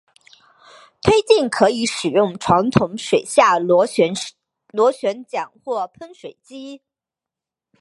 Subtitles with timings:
[1.03, 4.15] 推进可以使用传统水下螺旋
[5.23, 6.81] 桨或喷水机。